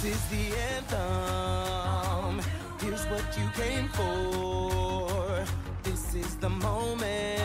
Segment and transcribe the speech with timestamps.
[0.00, 0.44] This is the
[0.76, 2.40] anthem.
[2.80, 5.44] Here's what you came for.
[5.82, 7.40] This is the moment.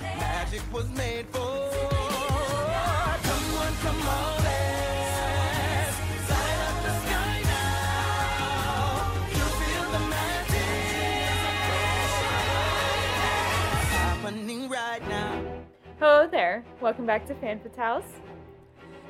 [0.00, 1.68] Magic was made for.
[3.22, 4.38] Come on, come on.
[16.00, 16.64] Hello there.
[16.80, 18.04] Welcome back to Fan Fatales.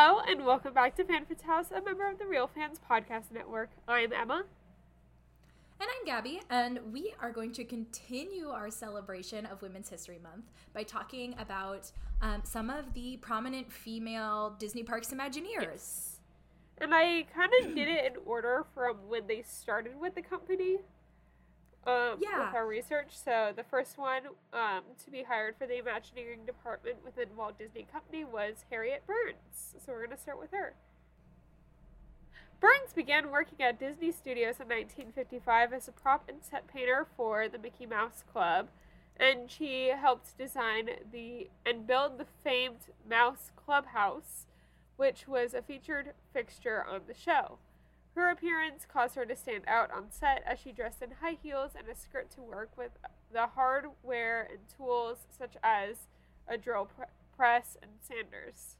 [0.00, 3.68] Hello and welcome back to Fan Fatales, a member of the Real Fans Podcast Network.
[3.88, 4.44] I am Emma.
[5.80, 10.44] And I'm Gabby, and we are going to continue our celebration of Women's History Month
[10.72, 11.90] by talking about
[12.22, 16.18] um, some of the prominent female Disney Parks Imagineers.
[16.80, 20.76] And I kind of did it in order from when they started with the company.
[21.86, 22.46] Um, Yeah.
[22.46, 23.10] With our research.
[23.12, 27.86] So the first one um, to be hired for the Imagineering department within Walt Disney
[27.90, 29.74] Company was Harriet Burns.
[29.84, 30.74] So we're going to start with her.
[32.60, 37.48] Burns began working at Disney Studios in 1955 as a prop and set painter for
[37.48, 38.66] the Mickey Mouse Club,
[39.16, 44.46] and she helped design the and build the famed Mouse Clubhouse,
[44.96, 47.58] which was a featured fixture on the show.
[48.18, 51.70] Her appearance caused her to stand out on set as she dressed in high heels
[51.78, 52.90] and a skirt to work with
[53.32, 56.08] the hardware and tools such as
[56.48, 57.04] a drill pre-
[57.36, 58.74] press and sanders.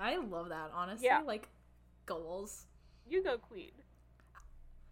[0.00, 1.06] I love that, honestly.
[1.06, 1.20] Yeah.
[1.20, 1.50] Like,
[2.04, 2.66] goals.
[3.08, 3.70] You go, Queen.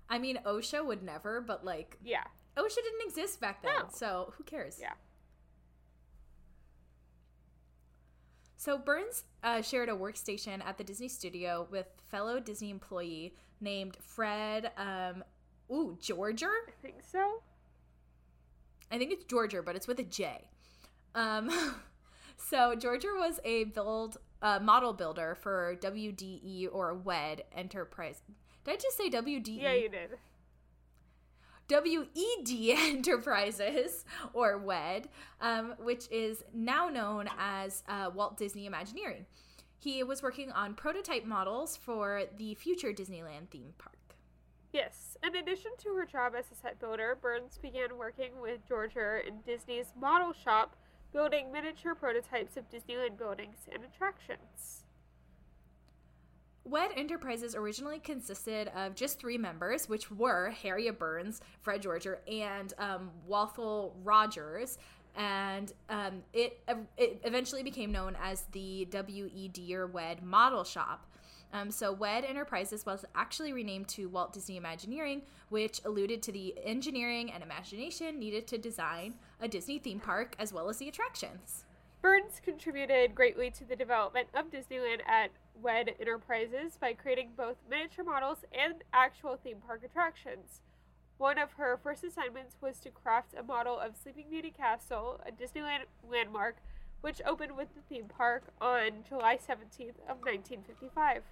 [0.09, 2.23] I mean, OSHA would never, but like, Yeah.
[2.57, 3.89] OSHA didn't exist back then, No.
[3.91, 4.79] so who cares?
[4.81, 4.93] Yeah.
[8.65, 13.99] So Burns uh, shared a workstation at the Disney studio with fellow Disney employee named
[14.01, 14.71] Fred.
[14.79, 15.23] Um,
[15.71, 16.49] ooh, Joerger.
[16.67, 17.43] I think so.
[18.91, 20.49] I think it's Joerger, but it's with a J.
[21.15, 21.51] Um,
[22.39, 28.23] so Joerger was a build uh, model builder for WDE or WED Enterprise.
[28.65, 29.61] Did I just say WDE?
[29.61, 30.13] Yeah, you did.
[31.69, 35.09] WED Enterprises, or WED,
[35.41, 39.27] um, which is now known as uh, Walt Disney Imagineering.
[39.79, 43.95] He was working on prototype models for the future Disneyland theme park.
[44.73, 45.17] Yes.
[45.23, 49.41] In addition to her job as a set builder, Burns began working with Joerger in
[49.47, 50.77] Disney's model shop,
[51.13, 54.84] building miniature prototypes of Disneyland buildings and attractions.
[56.65, 62.73] WED Enterprises originally consisted of just three members, which were Harriet Burns, Fred Joerger, and
[62.79, 64.79] um, Wathel Rogers.
[65.17, 66.61] And um, it,
[66.97, 71.07] it eventually became known as the WED or WED Model Shop.
[71.53, 76.55] Um, so WED Enterprises was actually renamed to Walt Disney Imagineering, which alluded to the
[76.65, 81.65] engineering and imagination needed to design a Disney theme park as well as the attractions.
[82.03, 88.05] Burns contributed greatly to the development of Disneyland at WED Enterprises by creating both miniature
[88.05, 90.61] models and actual theme park attractions.
[91.19, 95.31] One of her first assignments was to craft a model of Sleeping Beauty Castle, a
[95.31, 96.57] Disneyland landmark,
[97.01, 101.23] which opened with the theme park on July 17th of 1955.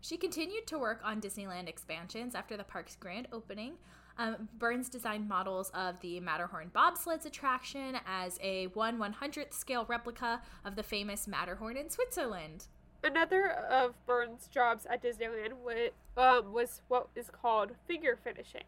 [0.00, 3.74] She continued to work on Disneyland expansions after the park's grand opening.
[4.18, 10.42] Um, Burns designed models of the Matterhorn bobsleds attraction as a 1 100th scale replica
[10.64, 12.66] of the famous Matterhorn in Switzerland.
[13.02, 15.90] Another of Burns' jobs at Disneyland wa-
[16.22, 18.64] um, was what is called figure finishing.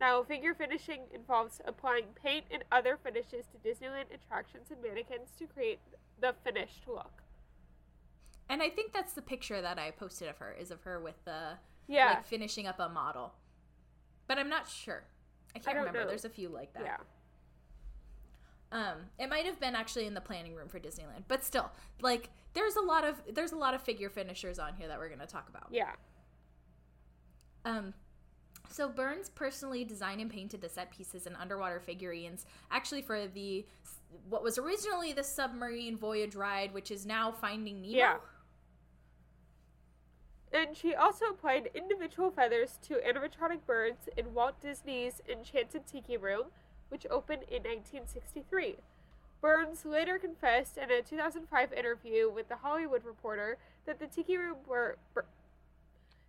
[0.00, 5.46] Now, figure finishing involves applying paint and other finishes to Disneyland attractions and mannequins to
[5.46, 5.80] create
[6.20, 7.22] the finished look.
[8.48, 11.24] And I think that's the picture that I posted of her is of her with
[11.24, 12.06] the Yeah.
[12.14, 13.34] like finishing up a model.
[14.26, 15.04] But I'm not sure.
[15.54, 16.00] I can't don't remember.
[16.00, 16.08] know.
[16.08, 16.82] There's a few like that.
[16.84, 16.96] Yeah.
[18.72, 22.30] Um, it might have been actually in the planning room for Disneyland, but still, like
[22.54, 25.20] there's a lot of there's a lot of figure finishers on here that we're going
[25.20, 25.68] to talk about.
[25.70, 25.92] Yeah.
[27.64, 27.94] Um,
[28.70, 33.64] so Burns personally designed and painted the set pieces and underwater figurines, actually for the
[34.28, 37.96] what was originally the submarine voyage ride, which is now Finding Nemo.
[37.96, 38.16] Yeah.
[40.54, 46.44] And she also applied individual feathers to animatronic birds in Walt Disney's Enchanted Tiki Room,
[46.90, 48.76] which opened in 1963.
[49.40, 54.58] Burns later confessed in a 2005 interview with The Hollywood Reporter that the Tiki Room
[54.68, 54.96] were.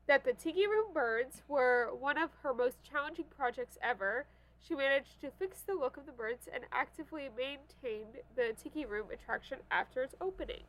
[0.08, 4.26] that the Tiki Room birds were one of her most challenging projects ever.
[4.60, 9.12] She managed to fix the look of the birds and actively maintained the Tiki Room
[9.14, 10.64] attraction after its opening.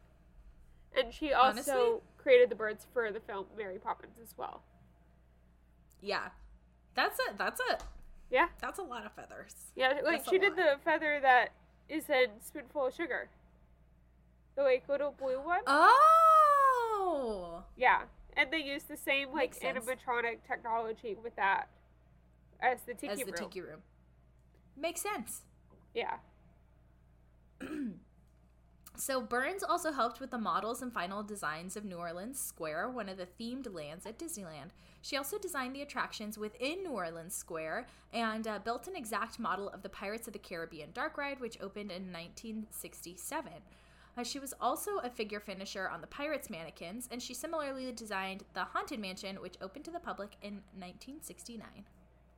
[0.97, 2.01] And she also Honestly?
[2.19, 4.63] created the birds for the film Mary Poppins as well.
[6.01, 6.29] Yeah.
[6.95, 7.37] That's it.
[7.39, 7.83] that's it.
[8.31, 9.55] Yeah, that's a lot of feathers.
[9.77, 10.01] yeah.
[10.03, 11.51] Like That's she did the feather that
[11.89, 13.29] is in Spoonful of Sugar.
[14.57, 15.61] The like little blue one.
[15.67, 17.63] Oh.
[17.77, 18.03] Yeah,
[18.37, 21.69] and they use the same like animatronic technology with that
[22.61, 23.35] as the tiki As the room.
[23.37, 23.81] tiki room.
[24.77, 25.43] Makes sense.
[25.95, 26.17] Yeah,
[28.99, 33.11] So Burns also helped with the models and final designs of New Orleans Square, one
[33.11, 34.71] of the themed lands at Disneyland.
[35.03, 39.69] She also designed the attractions within New Orleans Square and uh, built an exact model
[39.69, 43.53] of the Pirates of the Caribbean dark ride, which opened in 1967.
[44.17, 48.45] Uh, she was also a figure finisher on the Pirates mannequins, and she similarly designed
[48.55, 51.85] the Haunted Mansion, which opened to the public in 1969.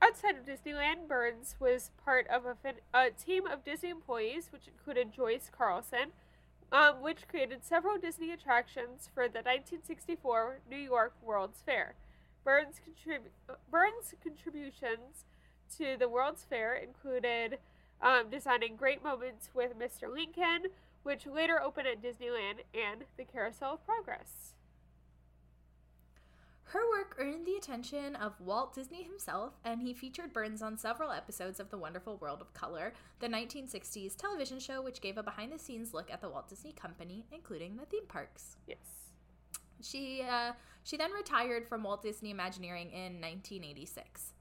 [0.02, 4.66] outside of Disneyland, Burns was part of a, fin- a team of Disney employees, which
[4.66, 6.12] included Joyce Carlson,
[6.73, 11.94] um, which created several Disney attractions for the 1964 New York World's Fair.
[12.44, 12.81] Burns,
[13.70, 15.25] Burns' contributions
[15.76, 17.59] to the World's Fair included
[18.00, 20.12] um, designing Great Moments with Mr.
[20.12, 20.70] Lincoln,
[21.03, 24.55] which later opened at Disneyland, and the Carousel of Progress.
[26.69, 31.11] Her work earned the attention of Walt Disney himself, and he featured Burns on several
[31.11, 35.50] episodes of The Wonderful World of Color, the 1960s television show which gave a behind
[35.50, 38.59] the scenes look at the Walt Disney Company, including the theme parks.
[38.67, 38.76] Yes.
[39.81, 44.35] She uh, she then retired from Walt Disney Imagineering in 1986.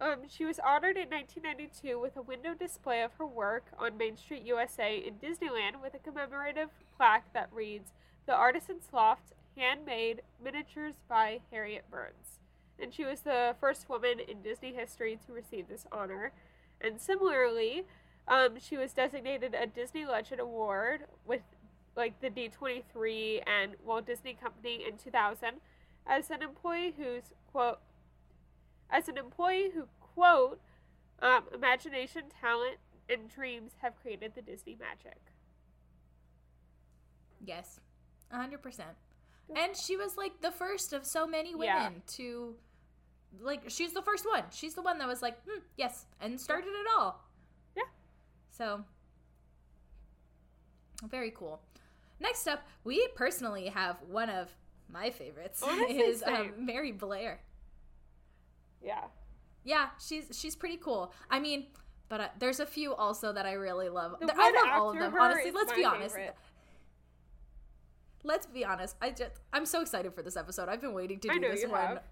[0.00, 4.16] Um, she was honored in 1992 with a window display of her work on Main
[4.16, 7.92] Street, USA, in Disneyland, with a commemorative plaque that reads,
[8.26, 12.40] "The Artisan's Loft, handmade miniatures by Harriet Burns."
[12.78, 16.32] And she was the first woman in Disney history to receive this honor.
[16.80, 17.84] And similarly,
[18.26, 21.42] um, she was designated a Disney Legend Award with
[21.96, 25.60] like the D23 and Walt Disney Company in 2000
[26.06, 27.78] as an employee whose quote
[28.90, 30.60] as an employee who quote
[31.20, 32.78] um, imagination talent
[33.08, 35.18] and dreams have created the disney magic
[37.44, 37.80] Yes,
[38.32, 38.82] 100%.
[39.56, 41.90] And she was like the first of so many women Yeah.
[42.16, 42.54] to
[43.40, 44.44] like she's the first one.
[44.52, 47.24] She's the one that was like, hmm, yes, and started it all.
[47.76, 47.82] Yeah.
[48.50, 48.84] So
[51.08, 51.60] very cool.
[52.20, 54.48] Next up, we personally have one of
[54.88, 56.52] my favorites Honestly, is um.
[56.58, 57.40] Mary Blair.
[58.82, 59.04] yeah
[59.64, 61.12] Yeah, she's she's pretty cool.
[61.30, 61.66] I mean,
[62.08, 64.16] but uh, there's a few also that I really love.
[64.20, 65.14] The I love all of them.
[65.18, 66.14] Honestly, let's be honest.
[66.14, 66.36] favorite.
[68.24, 68.96] Let's be honest.
[69.00, 70.68] I just I'm so excited for this episode.
[70.68, 71.80] I've been waiting to do this one.
[71.80, 72.02] have.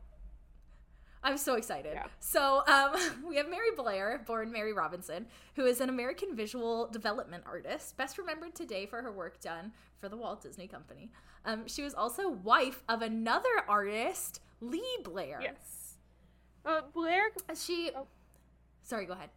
[1.23, 1.93] I'm so excited.
[1.95, 2.07] Yeah.
[2.19, 7.45] So, um, we have Mary Blair, born Mary Robinson, who is an American visual development
[7.47, 11.11] artist, best remembered today for her work done for the Walt Disney Company.
[11.45, 15.41] Um, she was also wife of another artist, Lee Blair.
[15.43, 15.81] yes
[16.65, 17.91] um, blair She.
[17.97, 18.07] Oh.
[18.83, 19.31] Sorry, go ahead.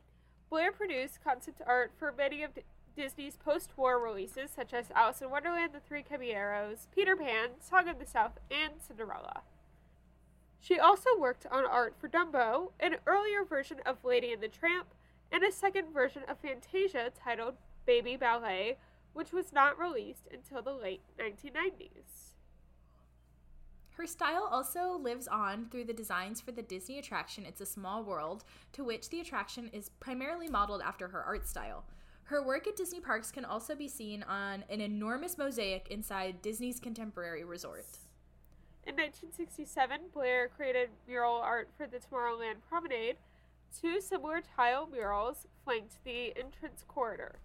[0.50, 2.52] blair produced concept art for many of
[2.96, 7.98] Disney's post-war releases such as alice in wonderland the three caballeros peter pan song of
[8.00, 9.42] the south and cinderella
[10.60, 14.94] she also worked on art for dumbo an earlier version of lady and the tramp
[15.32, 18.78] and a second version of fantasia titled baby ballet
[19.14, 22.34] which was not released until the late 1990s
[23.92, 28.04] Her style also lives on through the designs for the Disney attraction It's a Small
[28.04, 31.86] World, to which the attraction is primarily modeled after her art style.
[32.26, 36.80] Her work at Disney parks can also be seen on an enormous mosaic inside Disney's
[36.80, 37.86] contemporary resort.
[38.86, 43.18] In 1967, Blair created mural art for the Tomorrowland Promenade.
[43.80, 47.36] Two similar tile murals flanked the entrance corridor.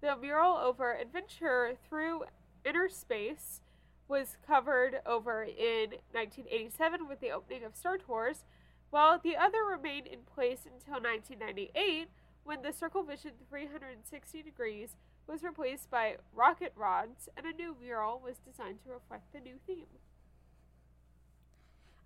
[0.00, 2.24] The mural over Adventure Through
[2.64, 3.60] Inner Space
[4.08, 8.44] was covered over in 1987 with the opening of Star Tours,
[8.90, 12.08] while the other remained in place until 1998
[12.44, 14.96] when the Circle Vision 360 degrees
[15.26, 19.56] was replaced by rocket rods and a new mural was designed to reflect the new
[19.66, 19.86] theme.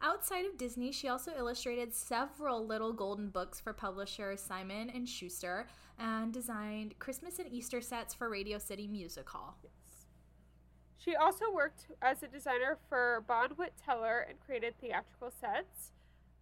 [0.00, 5.66] Outside of Disney, she also illustrated several little golden books for publisher Simon and Schuster
[5.98, 9.56] and designed Christmas and Easter sets for Radio City Music Hall.
[10.98, 15.92] She also worked as a designer for Bonwit Teller and created theatrical sets.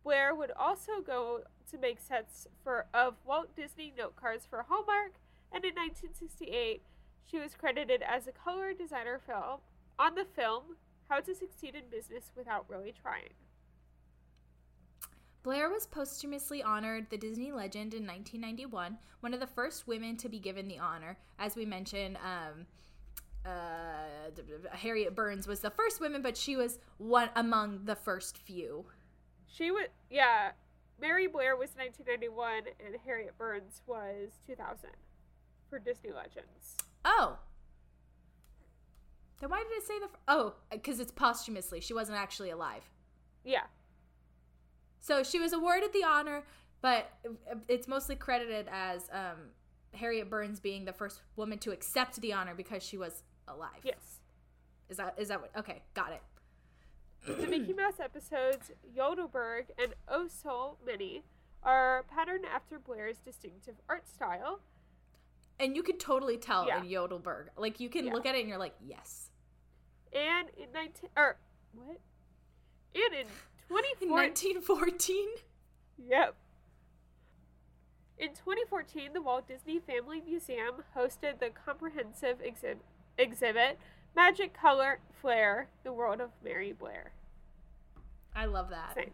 [0.07, 5.15] Blair would also go to make sets for of Walt Disney note cards for Hallmark,
[5.53, 6.81] and in 1968,
[7.29, 9.59] She was credited as a color designer film
[9.99, 10.77] on the film
[11.09, 13.35] How to Succeed in Business Without Really Trying.
[15.43, 20.29] Blair was posthumously honored the Disney legend in 1991, one of the first women to
[20.29, 21.19] be given the honor.
[21.41, 22.67] As we mentioned, um,
[23.45, 24.31] uh,
[24.73, 28.87] Harriet Burns was the first woman, but she was one among the first few.
[29.57, 30.51] She was, yeah,
[31.01, 34.91] Mary Blair was 1991 and Harriet Burns was 2000
[35.71, 36.77] for Disney Legends.
[37.05, 37.39] Oh.
[39.41, 40.07] Then why did it say the?
[40.07, 41.81] F- oh, because it's posthumously.
[41.81, 42.83] She wasn't actually alive.
[43.45, 43.63] Yeah,
[44.99, 46.43] So she was awarded the honor,
[46.83, 47.13] but
[47.69, 49.51] it's mostly credited as um,
[49.95, 53.83] Harriet Burns being the first woman to accept the honor because she was alive.
[53.85, 54.19] yes.
[54.89, 55.51] Is that is that what?
[55.57, 56.23] Okay, got it.
[57.27, 61.23] The Mickey Mouse episodes Yodelberg and Oh So Many
[61.63, 64.61] are patterned after Blair's distinctive art style.
[65.59, 66.81] And you could totally tell Yeah.
[66.83, 67.51] in Yodelberg.
[67.57, 68.13] Like you can Yeah.
[68.13, 69.31] look at it and you're like, yes.
[70.13, 71.37] And in 19 or
[71.73, 71.99] what?
[72.95, 73.27] And in
[73.69, 75.29] In 2014, 1914.
[75.99, 76.37] yep.
[78.19, 82.79] In 2014, the Walt Disney Family Museum hosted the comprehensive exhib-
[83.19, 83.79] exhibit
[84.17, 87.13] Magic Color Flair: The World of Mary Blair.
[88.35, 88.95] I love that.
[88.95, 89.13] Same.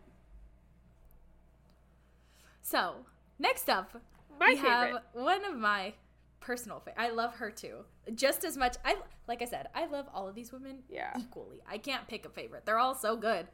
[2.62, 2.94] So
[3.38, 4.00] next up,
[4.40, 4.71] My we favorite.
[4.71, 5.94] have one of my
[6.40, 7.85] personal fa- I love her too.
[8.14, 8.76] Just as much.
[8.85, 8.97] I
[9.28, 11.12] like I said, I love all of these women Yeah.
[11.18, 11.61] equally.
[11.68, 12.64] I can't pick a favorite.
[12.64, 13.49] They're all so good.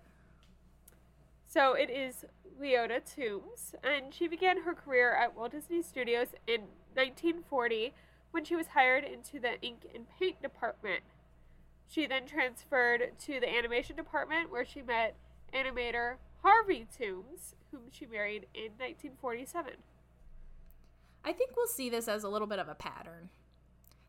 [1.47, 2.25] So it is
[2.61, 6.62] Leota Toombs, and she began her career at Walt Disney Studios in
[6.95, 7.95] 1940
[8.33, 11.02] when she was hired into the ink and paint department.
[11.88, 15.16] She then transferred to the animation department where she met
[15.54, 19.73] animator Harvey Toombs, whom she married in 1947.
[21.25, 23.30] I think we'll see this as a little bit of a pattern.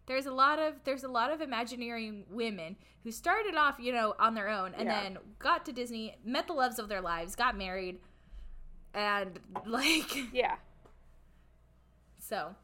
[0.05, 4.15] There's a lot of there's a lot of imaginary women who started off, you know,
[4.19, 5.03] on their own and Yeah.
[5.03, 7.99] then got to Disney, met the loves of their lives, got married,
[8.93, 10.55] and like Yeah.
[12.19, 12.55] so.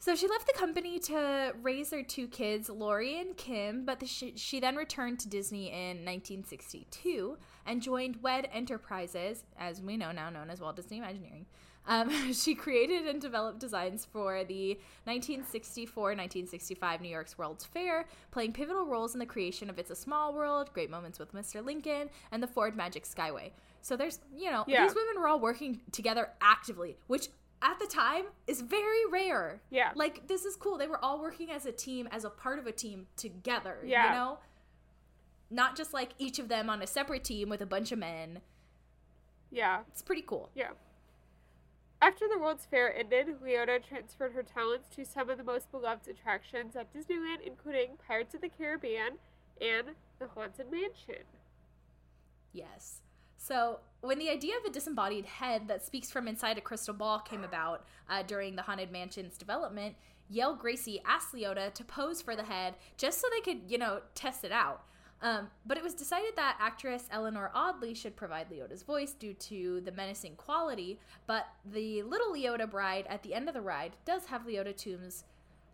[0.00, 4.06] So she left the company to raise their two kids, Lori and Kim, but the
[4.06, 7.36] sh- she then returned to Disney in 1962
[7.66, 11.46] and joined WED Enterprises, as we know now known as Walt Disney Imagineering.
[11.88, 14.78] Um, she created and developed designs for the
[15.08, 20.32] 1964-1965 New York's World's Fair, playing pivotal roles in the creation of It's a Small
[20.32, 21.64] World, Great Moments with Mr.
[21.64, 23.50] Lincoln, and the Ford Magic Skyway.
[23.82, 24.84] So there's, you know, Yeah.
[24.86, 27.28] these women were all working together actively, which
[27.62, 29.60] at the time is very rare.
[29.70, 29.90] Yeah.
[29.94, 30.78] Like this is cool.
[30.78, 33.78] They were all working as a team, as a part of a team together.
[33.84, 34.04] Yeah.
[34.06, 34.38] You know?
[35.50, 38.40] Not just like each of them on a separate team with a bunch of men.
[39.50, 39.80] Yeah.
[39.88, 40.50] It's pretty cool.
[40.54, 40.70] Yeah.
[42.00, 46.06] After the World's Fair ended, Leota transferred her talents to some of the most beloved
[46.06, 49.18] attractions at Disneyland, including Pirates of the Caribbean
[49.60, 49.88] and
[50.20, 51.24] the Haunted Mansion.
[52.52, 53.00] Yes.
[53.38, 57.18] So, when the idea of a disembodied head that speaks from inside a crystal ball
[57.20, 59.96] came about uh, during the Haunted Mansion's development,
[60.28, 64.00] Yale Gracey asked Leota to pose for the head just so they could, you know,
[64.14, 64.82] test it out.
[65.20, 69.80] Um, but it was decided that actress Eleanor Audley should provide Leota's voice due to
[69.80, 71.00] the menacing quality.
[71.26, 75.24] But the little Leota bride at the end of the ride does have Leota Toombs'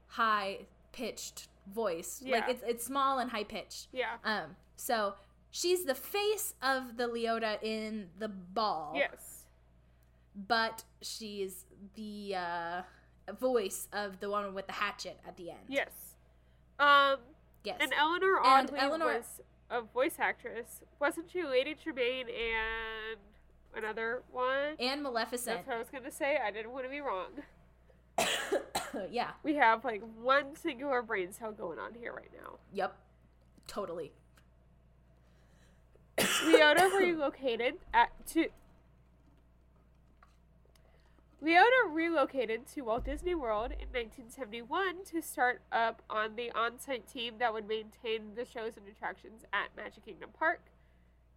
[0.07, 0.61] high
[0.93, 2.23] pitched voice.
[2.23, 2.51] Like Yeah.
[2.51, 3.89] it's it's small and high pitched.
[3.93, 4.17] Yeah.
[4.25, 5.15] Um, so
[5.57, 8.93] she's the face of the Leota in the ball.
[8.97, 9.45] Yes.
[10.35, 12.83] But she's the uh,
[13.39, 15.61] voice of the one with the hatchet at the end.
[15.69, 15.93] Yes.
[16.81, 17.17] Um,
[17.63, 17.79] Yes.
[17.81, 20.83] and Eleanor And Audley Eleanor- was a voice actress.
[21.01, 23.19] Wasn't she Lady Tremaine and
[23.77, 24.75] another one?
[24.81, 25.59] and Maleficent.
[25.59, 26.37] That's what I was going to say.
[26.45, 27.29] I didn't want to be wrong.
[29.11, 29.31] yeah.
[29.45, 32.59] We have like one singular brain cell going on here right now.
[32.73, 32.97] Yep.
[33.67, 34.13] Totally.
[36.45, 38.49] Leota relocated at to
[41.43, 47.35] Leota relocated to Walt Disney World in 1971 to start up on the on-site team
[47.39, 50.63] that would maintain the shows and attractions at Magic Kingdom Park.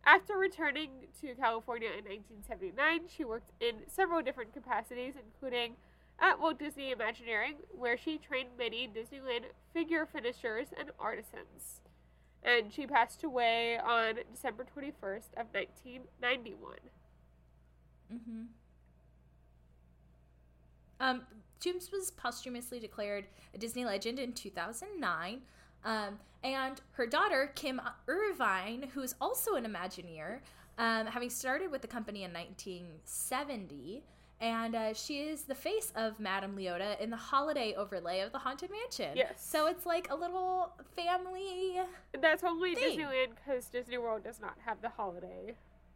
[0.05, 5.75] After returning to California in 1979, she worked in several different capacities, including
[6.19, 11.81] at Walt Disney Imagineering, where she trained many Disneyland figure finishers and artisans
[12.47, 16.71] and she passed away on December 21st of 1991.
[18.13, 18.41] Mm-hmm.
[20.99, 21.21] Um,
[21.59, 25.41] Toombs was posthumously declared a Disney legend in 2009.
[25.83, 30.39] Um, and her daughter, Kim Irvine, who is also an Imagineer,
[30.77, 34.03] um, having started with the company in 1970,
[34.39, 38.37] And uh, she is the face of Madame Leota in the holiday overlay of the
[38.37, 39.15] Haunted Mansion.
[39.15, 39.43] Yes.
[39.43, 41.79] So it's like a little family.
[42.21, 42.99] That's only Thing.
[42.99, 45.55] Disneyland because Disney World does not have the holiday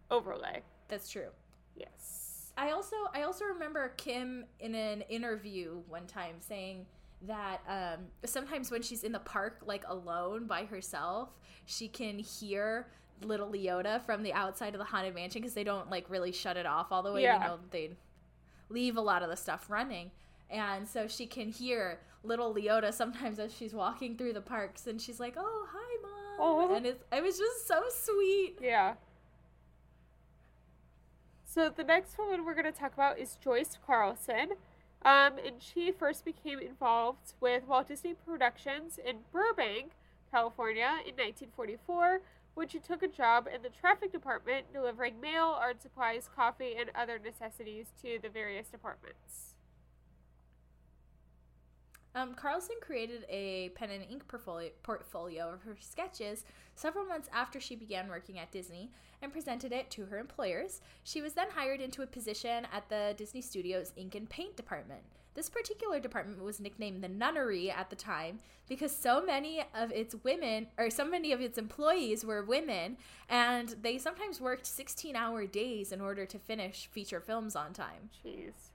[0.10, 0.64] overlay.
[0.88, 1.30] That's true.
[1.76, 2.52] Yes.
[2.58, 6.86] I also I also remember Kim in an interview one time saying
[7.28, 11.30] that um, sometimes when she's in the park like alone by herself,
[11.66, 12.88] she can hear
[13.24, 16.58] little Leota from the outside of the haunted mansion because they don't like really shut
[16.58, 17.24] it off all the way.
[17.24, 17.40] Yeah.
[17.40, 17.92] You know, they
[18.72, 20.12] leave a lot of the stuff running.
[20.50, 25.02] And so she can hear little Leota sometimes as she's walking through the parks, and
[25.02, 26.76] she's like, "Oh, hi, mom," Aw.
[26.76, 28.58] and it's it was just so sweet.
[28.62, 28.96] Yeah.
[31.46, 34.52] So the next woman we're going to talk about is Joyce Carlson.
[35.04, 39.94] Um, and she first became involved with Walt Disney Productions in Burbank,
[40.30, 42.22] California in 1944
[42.54, 46.92] when she took a job in the traffic department delivering mail, art supplies, coffee, and
[46.96, 49.56] other necessities to the various departments.
[52.14, 56.44] Um, Carlson created a pen and ink portfolio, portfolio of her sketches
[56.76, 58.92] several months after she began working at Disney
[59.22, 60.82] and presented it to her employers.
[61.04, 65.04] She was then hired into a position at the Disney Studios ink and paint department.
[65.34, 70.16] This particular department was nicknamed the nunnery at the time because so many of its
[70.24, 72.98] women, or so many of its employees were women,
[73.30, 78.10] and they sometimes worked 16 hour days in order to finish feature films on time.
[78.26, 78.72] Jeez.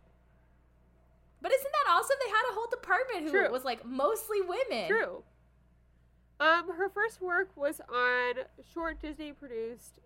[1.43, 2.17] But isn't that awesome?
[2.25, 3.53] They had a whole department who True.
[3.53, 4.89] was like mostly women.
[4.89, 5.23] True.
[6.41, 8.35] Um, her first work was on
[8.73, 10.01] short Disney produced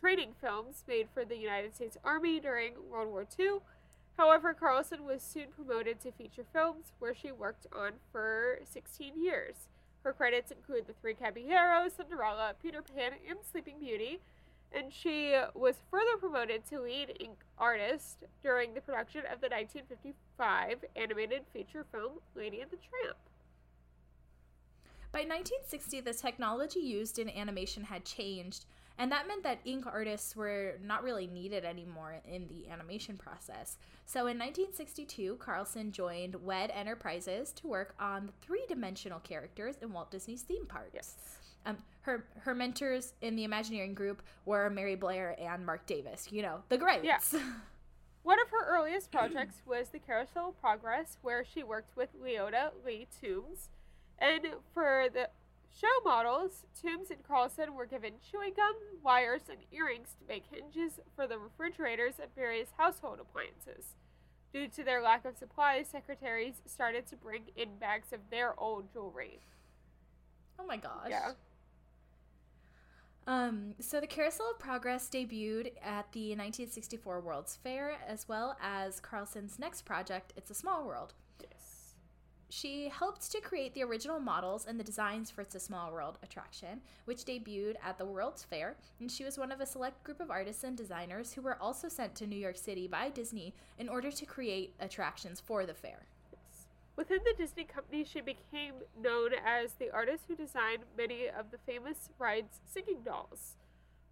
[0.00, 3.58] training films made for the United States Army during World War II.
[4.16, 9.68] However, Carlson was soon promoted to feature films where she worked on for 16 years.
[10.04, 14.20] Her credits include The Three Caballeros, Cinderella, Peter Pan, and Sleeping Beauty,
[14.70, 17.16] and she was further promoted to lead
[17.58, 23.16] artist during the production of the 1955 animated feature film Lady and the Tramp.
[25.10, 28.66] By 1960, the technology used in animation had changed,
[28.98, 33.76] and that meant that ink artists were not really needed anymore in the animation process.
[34.06, 40.10] So in 1962, Carlson joined WED Enterprises to work on three dimensional characters in Walt
[40.10, 40.90] Disney's theme parks.
[40.94, 41.14] Yes.
[41.66, 46.28] Um, her her mentors in the Imagineering group were Mary Blair and Marc Davis.
[46.30, 47.04] You know, the greats.
[47.04, 47.18] Yeah.
[48.22, 52.70] One of her earliest projects was the Carousel of Progress, where she worked with Leota
[52.84, 53.68] Lee Toombs.
[54.18, 55.28] And for the
[55.78, 61.00] show models, Toombs and Carlson were given chewing gum, wires, and earrings to make hinges
[61.16, 63.94] for the refrigerators and various household appliances.
[64.52, 68.92] Due to their lack of supplies, secretaries started to bring in bags of their old
[68.92, 69.40] jewelry.
[70.58, 71.08] oh my gosh.
[71.10, 71.32] Yeah.
[73.26, 79.00] Um, so the Carousel of Progress debuted at the 1964 World's Fair, as well as
[79.00, 81.14] Carlson's next project, It's a Small World.
[82.56, 86.18] She helped to create the original models and the designs for It's a Small World
[86.22, 90.20] attraction, which debuted at the World's Fair, and she was one of a select group
[90.20, 93.88] of artists and designers who were also sent to New York City by Disney in
[93.88, 96.06] order to create attractions for the fair.
[96.94, 101.58] Within the Disney company, she became known as the artist who designed many of the
[101.66, 103.56] famous ride's singing dolls.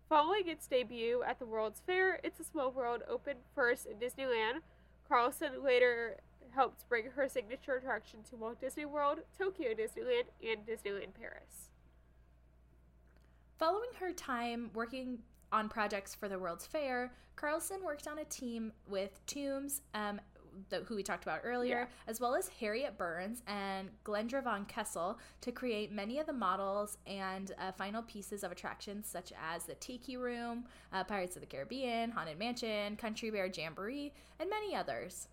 [0.08, 4.62] Following its debut at the World's Fair, It's a Small World opened first in Disneyland.
[5.08, 6.16] Carlson later
[6.54, 11.68] helped bring her signature attraction to Walt Disney World, Tokyo Disneyland, and Disneyland Paris.
[13.58, 15.18] Following her time working
[15.52, 20.20] on projects for the World's Fair, Carlson worked on a team with Toombs, um,
[20.68, 25.18] the, who we talked about earlier, as well as Harriet Burns and Glendra von Kessel
[25.40, 29.74] to create many of the models and uh, final pieces of attractions such as the
[29.74, 35.28] Tiki Room, uh, Pirates of the Caribbean, Haunted Mansion, Country Bear Jamboree, and many others.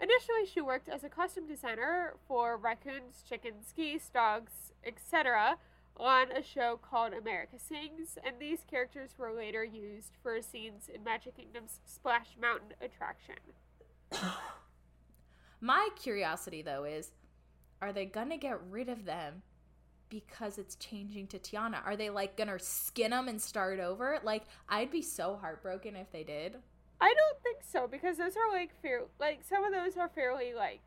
[0.00, 5.58] Initially, she worked as a costume designer for raccoons, chickens, geese, dogs, etc.,
[5.96, 11.04] on a show called America Sings, and these characters were later used for scenes in
[11.04, 13.36] Magic Kingdom's Splash Mountain attraction.
[15.60, 17.12] My curiosity, though, is
[17.80, 19.42] are they gonna get rid of them
[20.08, 21.84] because it's changing to Tiana?
[21.84, 24.18] Are they like gonna skin them and start over?
[24.22, 26.56] Like, I'd be so heartbroken if they did.
[27.00, 30.54] I don't think so because those are like fair, like some of those are fairly
[30.54, 30.80] like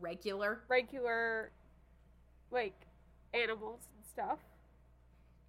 [0.00, 0.60] Regular.
[0.68, 1.50] regular,
[2.50, 2.74] like
[3.34, 4.38] animals and stuff.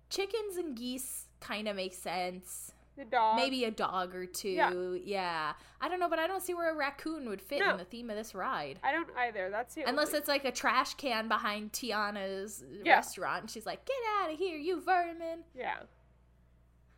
[0.10, 2.74] Chickens and geese kind of make sense.
[2.98, 4.50] The dog, Maybe a dog or two.
[4.50, 4.74] Yeah.
[5.06, 5.54] Yeah.
[5.80, 7.72] I don't know, but I don't see where a raccoon would fit No.
[7.72, 8.80] in the theme of this ride.
[8.84, 9.50] I don't either.
[9.50, 12.96] That's the Unless it's like a trash can behind Tiana's Yeah.
[12.96, 13.42] restaurant.
[13.44, 15.46] And she's like, get out of here, you vermin.
[15.56, 15.78] yeah.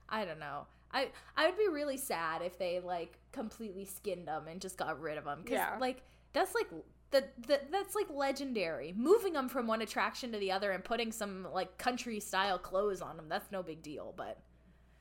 [0.09, 0.65] I don't know.
[0.93, 4.99] I I would be really sad if they like completely skinned them and just got
[5.01, 5.77] rid of them because Yeah.
[5.79, 6.03] like
[6.33, 6.67] that's like
[7.11, 8.93] the, the that's like legendary.
[8.95, 13.01] Moving them from one attraction to the other and putting some like country style clothes
[13.01, 14.13] on them that's no big deal.
[14.15, 14.39] But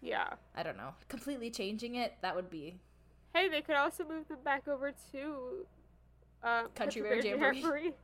[0.00, 0.30] Yeah.
[0.54, 2.76] I don't know, completely changing it that would be
[3.34, 5.66] Hey, they could also move them back over to
[6.42, 7.94] uh, Country Bear Jamboree.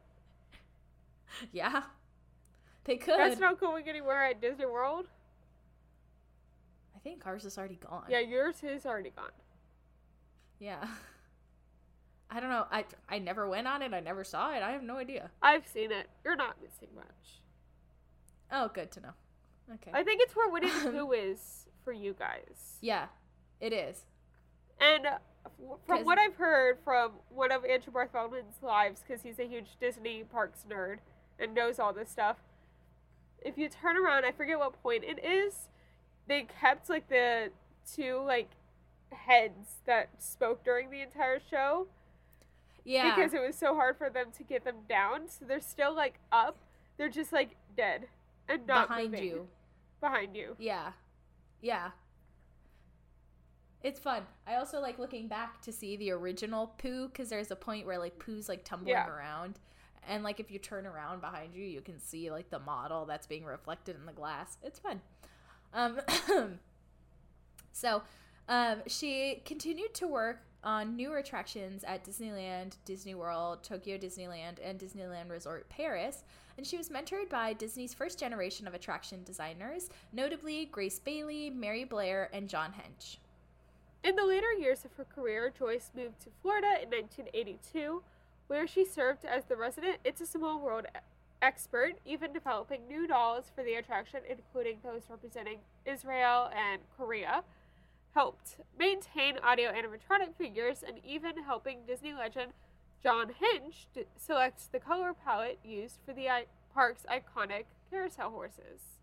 [1.52, 1.82] yeah.
[2.84, 3.18] They could.
[3.18, 5.08] That's not going anywhere at Disney World.
[6.98, 8.06] I think ours is already gone.
[8.08, 9.30] Yeah, yours is already gone.
[10.58, 10.84] Yeah.
[12.30, 12.66] I don't know.
[12.72, 13.94] I I never went on it.
[13.94, 14.64] I never saw it.
[14.64, 15.30] I have no idea.
[15.40, 16.10] I've seen it.
[16.24, 17.40] You're not missing much.
[18.50, 19.10] Oh, good to know.
[19.74, 19.92] Okay.
[19.94, 22.78] I think it's where Winnie the Pooh is for you guys.
[22.80, 23.06] yeah,
[23.60, 24.04] it is.
[24.80, 25.18] And uh,
[25.86, 30.24] from what I've heard from one of Andrew Bartholomews' lives, because he's a huge Disney
[30.24, 30.98] parks nerd
[31.38, 32.38] and knows all this stuff,
[33.40, 35.68] if you turn around, I forget what point it is,
[36.28, 37.50] they kept like the
[37.94, 38.48] two like
[39.12, 41.86] heads that spoke during the entire show
[42.84, 43.14] Yeah.
[43.14, 45.28] because it was so hard for them to get them down.
[45.28, 46.58] So they're still like up,
[46.98, 48.06] they're just like dead
[48.48, 49.26] and not behind moving.
[49.26, 49.48] you.
[50.00, 50.54] Behind you.
[50.58, 50.92] Yeah.
[51.62, 51.90] Yeah.
[53.82, 54.22] It's fun.
[54.46, 57.98] I also like looking back to see the original Pooh because there's a point where
[57.98, 59.08] like Pooh's like tumbling Yeah.
[59.08, 59.58] around.
[60.06, 63.26] And like if you turn around behind you, you can see like the model that's
[63.26, 64.58] being reflected in the glass.
[64.62, 65.00] It's fun.
[65.74, 66.00] Um,
[67.72, 68.02] so
[68.48, 74.78] um, she continued to work on newer attractions at Disneyland, Disney World, Tokyo Disneyland, and
[74.78, 76.24] Disneyland Resort Paris.
[76.56, 81.84] And she was mentored by Disney's first generation of attraction designers, notably Grace Bailey, Mary
[81.84, 83.18] Blair, and John Hench.
[84.02, 88.02] In the later years of her career, Joyce moved to Florida in 1982,
[88.48, 90.86] where she served as the resident It's a Small World
[91.42, 97.42] expert, even developing new dolls for the attraction, including those representing Israel and Korea,
[98.14, 102.52] helped maintain audio animatronic figures, and even helping Disney legend
[103.02, 108.98] John Hench d- select the color palette used for the I- park's iconic carousel horses.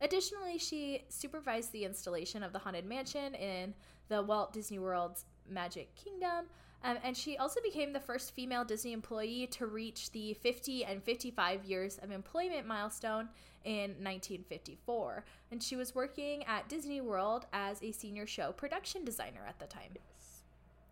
[0.00, 3.74] Additionally, she supervised the installation of the Haunted Mansion in
[4.08, 6.46] the Walt Disney World's Magic Kingdom,
[6.84, 11.02] um, and she also became the first female Disney employee to reach the 50 and
[11.02, 13.30] 55 years of employment milestone
[13.64, 15.24] in 1954.
[15.50, 19.66] And she was working at Disney World as a senior show production designer at the
[19.66, 19.92] time.
[19.94, 20.42] Yes.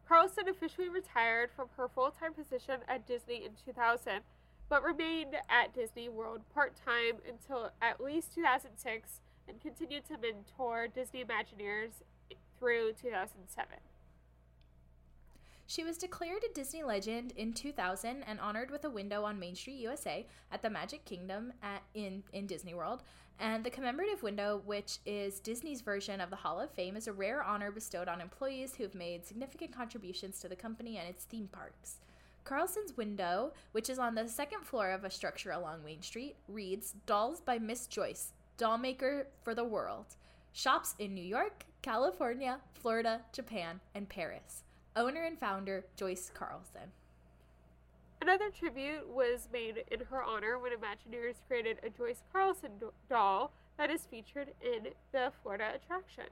[0.08, 4.20] Carlson officially retired from her full time position at Disney in 2000,
[4.70, 10.88] but remained at Disney World part time until at least 2006 and continued to mentor
[10.88, 12.02] Disney Imagineers
[12.58, 13.76] through 2007.
[15.72, 19.54] She was declared a Disney legend in 2000 and honored with a window on Main
[19.54, 23.02] Street, USA, at the Magic Kingdom at, in, in Disney World.
[23.40, 27.12] And the commemorative window, which is Disney's version of the Hall of Fame, is a
[27.14, 31.24] rare honor bestowed on employees who have made significant contributions to the company and its
[31.24, 32.00] theme parks.
[32.44, 36.96] Carlson's window, which is on the second floor of a structure along Main Street, reads
[37.06, 40.16] Dolls by Miss Joyce, doll maker for the world.
[40.52, 44.64] Shops in New York, California, Florida, Japan, and Paris.
[44.94, 46.92] Owner and founder Joyce Carlson.
[48.20, 52.70] Another tribute was made in her honor when Imagineers created a Joyce Carlson
[53.08, 56.26] doll that is featured in the Florida attraction.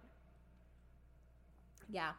[1.91, 2.13] Yeah.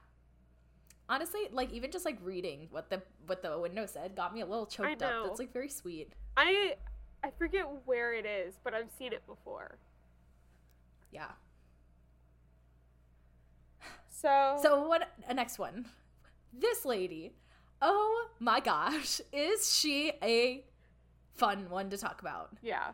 [1.07, 4.45] Honestly, like even just like reading what the what the window said got me a
[4.45, 5.25] little choked up.
[5.25, 6.11] That's like very sweet.
[6.35, 6.75] I
[7.23, 9.77] I forget where it is, but I've seen it before.
[11.11, 11.31] Yeah.
[14.09, 15.85] So So what a next one.
[16.53, 17.33] This lady.
[17.81, 20.63] Oh my gosh, is she a
[21.33, 22.49] fun one to talk about?
[22.61, 22.91] Yeah.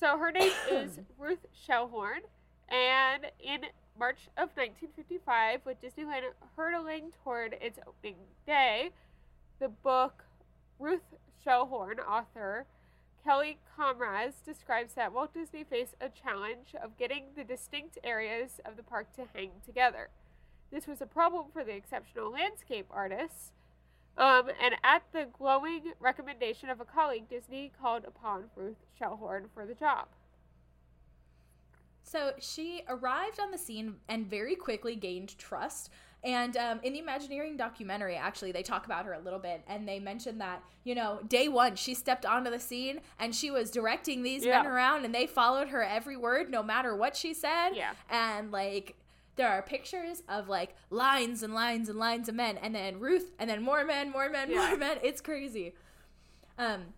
[0.00, 2.20] So her name is Ruth Shellhorn,
[2.68, 3.60] and in
[3.98, 6.22] March of 1955, with Disneyland
[6.56, 8.90] hurtling toward its opening day,
[9.58, 10.24] the book
[10.78, 12.66] Ruth Shellhorn, author
[13.24, 18.76] Kelly Comras, describes that Walt Disney faced a challenge of getting the distinct areas of
[18.76, 20.08] the park to hang together.
[20.72, 23.52] This was a problem for the exceptional landscape artists.
[24.16, 29.66] Um, and at the glowing recommendation of a colleague, Disney called upon Ruth Shellhorn for
[29.66, 30.06] the job.
[32.02, 35.90] So she arrived on the scene and very quickly gained trust.
[36.24, 39.88] And um, in the Imagineering documentary, actually, they talk about her a little bit, and
[39.88, 43.70] they mention that you know, day one she stepped onto the scene and she was
[43.70, 47.70] directing these men around, and they followed her every word, no matter what she said.
[47.74, 47.92] Yeah.
[48.10, 48.96] And like,
[49.36, 53.30] there are pictures of like lines and lines and lines of men, and then Ruth,
[53.38, 54.68] and then more men, more men, Yeah.
[54.68, 54.98] more men.
[55.02, 55.74] It's crazy.
[56.58, 56.94] Um,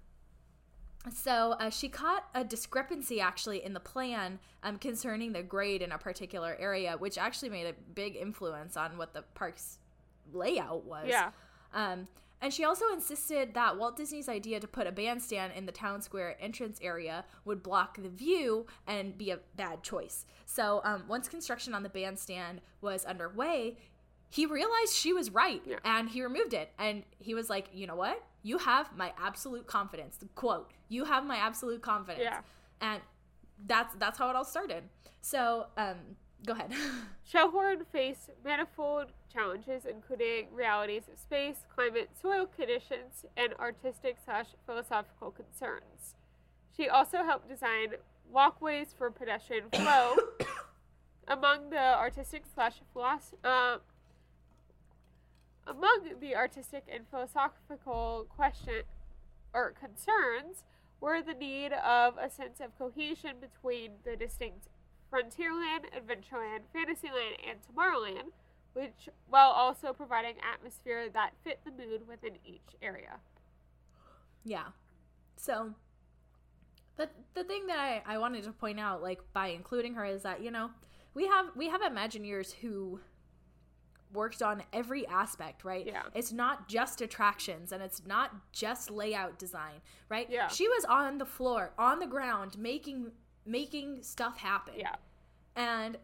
[1.13, 5.93] So uh, she caught a discrepancy actually in the plan um, concerning the grade in
[5.93, 9.79] a particular area, which actually made a big influence on what the park's
[10.33, 11.07] layout was.
[11.07, 11.31] Yeah.
[11.75, 12.09] Um,
[12.45, 16.03] and she also insisted that Walt Disney's idea to put a bandstand in the town
[16.03, 20.27] square entrance area would block the view and be a bad choice.
[20.45, 23.79] So um, once construction on the bandstand was underway,
[24.29, 25.77] he realized she was right Yeah.
[25.87, 26.69] and he removed it.
[26.79, 28.23] And he was like, you know what?
[28.43, 30.19] You have my absolute confidence.
[30.35, 32.25] Quote, you have my absolute confidence.
[32.25, 32.41] Yeah.
[32.83, 33.01] And
[33.67, 34.85] that's that's how it all started.
[35.23, 35.97] So, um,
[36.45, 36.73] go ahead.
[37.33, 45.31] Shellhorn faced manifold challenges, including realities of space, climate, soil conditions, and artistic slash philosophical
[45.31, 46.15] concerns.
[46.77, 47.95] She also helped design
[48.31, 50.15] walkways for pedestrian flow.
[51.27, 53.79] Among the artistic slash philosoph- uh,
[55.67, 58.83] among the artistic and philosophical question
[59.55, 60.65] or concerns
[61.01, 64.69] were the need of a sense of cohesion between the distinct
[65.15, 68.33] Frontierland, Adventureland, Fantasyland, and Tomorrowland,
[68.73, 73.21] which while also providing atmosphere that fit the mood within each area.
[74.45, 74.65] Yeah.
[75.37, 75.75] So
[76.97, 80.23] the the thing that I, I wanted to point out, like by including her, is
[80.23, 80.71] that, you know,
[81.15, 83.01] we have we have Imagineers who
[84.13, 85.87] worked on every aspect, right?
[85.87, 86.03] Yeah.
[86.15, 90.29] It's not just attractions and it's not just layout design, right?
[90.31, 90.49] Yeah.
[90.49, 93.11] She was on the floor, on the ground, making
[93.47, 94.75] making stuff happen.
[94.79, 94.97] Yeah.
[95.57, 95.99] And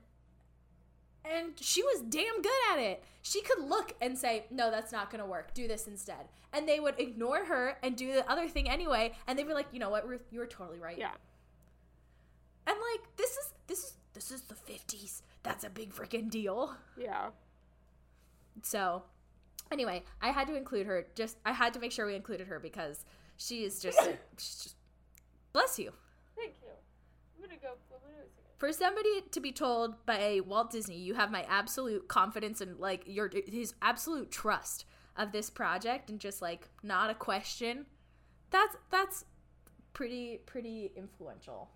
[1.25, 3.05] and she was damn good at it.
[3.23, 5.53] She could look and say, "No, that's not going to work.
[5.53, 9.39] Do this instead." And they would ignore her and do the other thing anyway, and
[9.39, 10.23] they'd be like, "You know what, Ruth?
[10.31, 11.13] You were totally right." Yeah.
[12.67, 15.23] And like, this is this is this is the 50s.
[15.43, 16.75] That's a big freaking deal.
[16.99, 17.31] Yeah.
[18.63, 19.05] So,
[19.71, 21.07] anyway, I had to include her.
[21.15, 23.05] Just I had to make sure we included her because
[23.37, 23.99] she is just
[24.39, 24.77] she's just
[25.53, 25.93] bless you.
[26.37, 26.71] Thank you.
[27.41, 28.53] I'm gonna go my nose again.
[28.59, 33.05] For somebody to be told by Walt Disney, you have my absolute confidence and like
[33.07, 34.85] your his absolute trust
[35.17, 37.87] of this project and just like not a question.
[38.51, 39.25] That's that's
[39.93, 41.71] pretty pretty influential.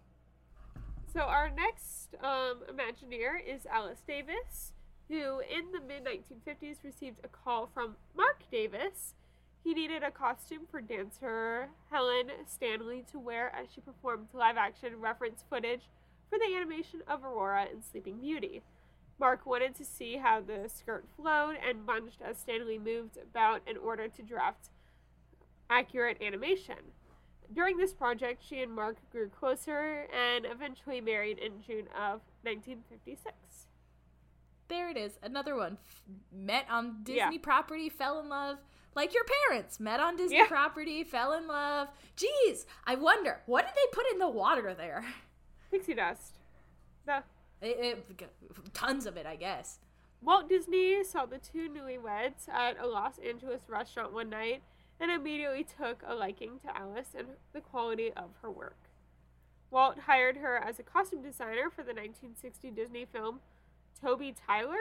[1.12, 4.72] So our next um, Imagineer is Alice Davis,
[5.09, 9.14] who in the mid 1950s received a call from Marc Davis.
[9.64, 15.00] He needed a costume for dancer Helen Stanley to wear as she performed live action
[15.00, 15.88] reference footage
[16.29, 18.62] for the animation of Aurora in Sleeping Beauty.
[19.18, 23.77] Marc wanted to see how the skirt flowed and bunched as Stanley moved about in
[23.79, 24.68] order to draft
[25.70, 26.77] accurate animation.
[27.53, 33.35] During this project, she and Marc grew closer and eventually married in June of 1956.
[34.68, 35.79] There it is, another one.
[35.87, 37.38] F- met on Disney Yeah.
[37.40, 38.59] property, fell in love.
[38.94, 40.46] Like your parents met on Disney Yeah.
[40.46, 41.88] property, fell in love.
[42.16, 45.04] Geez, I wonder what did they put in the water there?
[45.70, 46.38] Pixie dust.
[47.07, 47.22] The
[47.61, 49.78] It, it, tons of it, I guess.
[50.22, 54.62] Walt Disney saw the two newlyweds at a Los Angeles restaurant one night
[55.00, 58.76] and immediately took a liking to Alice and the quality of her work.
[59.70, 63.40] Walt hired her as a costume designer for the 1960 Disney film
[64.00, 64.76] Toby Tyler.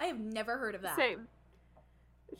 [0.00, 0.96] I have never heard of that.
[0.96, 1.28] Same.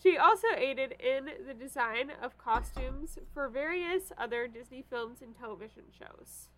[0.03, 5.85] She also aided in the design of costumes for various other Disney films and television
[5.97, 6.49] shows.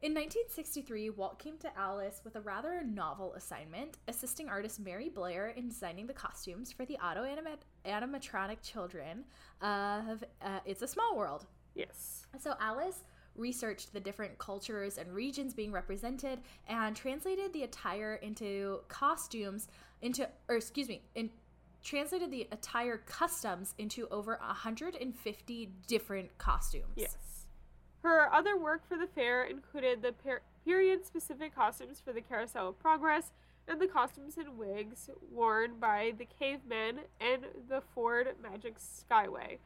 [0.00, 5.48] In 1963, Walt came to Alice with a rather novel assignment, assisting artist Mary Blair
[5.48, 7.24] in designing the costumes for the audio
[7.84, 9.24] animatronic children
[9.60, 11.46] of uh, It's a Small World.
[11.74, 12.26] Yes.
[12.38, 13.02] So Alice
[13.38, 19.68] researched the different cultures and regions being represented and translated the attire into costumes
[20.02, 21.30] into or excuse me, in
[21.82, 26.84] translated the attire customs into over 150 different costumes.
[26.96, 27.16] Yes.
[28.02, 32.68] Her other work for the fair included the per- period specific costumes for the Carousel
[32.68, 33.32] of Progress
[33.66, 39.58] and the costumes and wigs worn by the cavemen and the Ford Magic Skyway.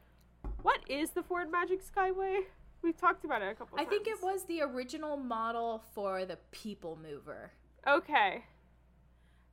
[0.61, 2.45] What is the Ford Magic Skyway?
[2.83, 3.87] We've talked about it a couple I times.
[3.87, 7.51] I think it was the original model for the people mover.
[7.87, 8.43] Okay.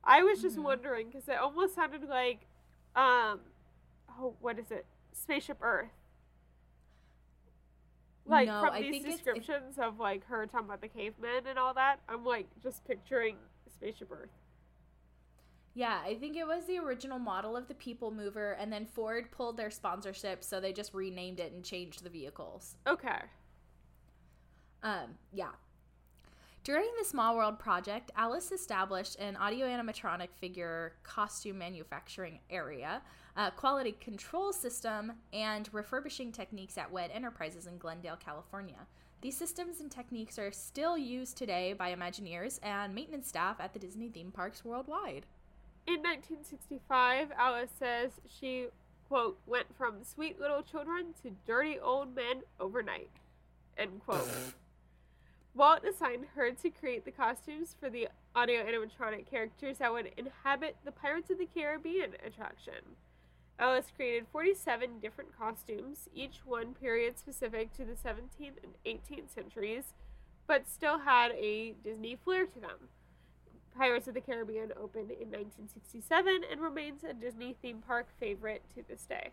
[0.03, 0.47] I was Mm-hmm.
[0.47, 2.41] just wondering because it almost sounded like,
[2.95, 3.39] um,
[4.19, 4.85] oh, what is it?
[5.13, 5.89] Spaceship Earth.
[8.25, 11.47] Like No, from I these it's- it- descriptions of like her talking about the cavemen
[11.47, 13.37] and all that, I'm like just picturing
[13.73, 14.29] Spaceship Earth.
[15.73, 19.31] Yeah, I think it was the original model of the people mover and then Ford
[19.31, 22.75] pulled their sponsorship so they just renamed it and changed the vehicles.
[22.85, 23.21] Okay.
[24.83, 25.51] Um, yeah.
[26.63, 33.01] During the Small World project, Alice established an audio animatronic figure costume manufacturing area,
[33.35, 38.87] a quality control system, and refurbishing techniques at WED Enterprises in Glendale, California.
[39.21, 43.79] These systems and techniques are still used today by Imagineers and maintenance staff at the
[43.79, 45.25] Disney theme parks worldwide.
[45.87, 48.67] In 1965, Alice says she,
[49.07, 53.09] quote, went from sweet little children to dirty old men overnight,
[53.77, 54.29] end quote.
[55.53, 60.77] Walt assigned her to create the costumes for the audio animatronic characters that would inhabit
[60.85, 62.95] the Pirates of the Caribbean attraction.
[63.59, 69.93] Alice created 47 different costumes, each one period specific to the 17th and 18th centuries,
[70.47, 72.87] but still had a Disney flair to them.
[73.77, 78.83] Pirates of the Caribbean opened in 1967 and remains a Disney theme park favorite to
[78.87, 79.31] this day.